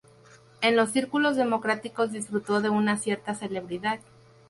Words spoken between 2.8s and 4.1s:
cierta celebridad.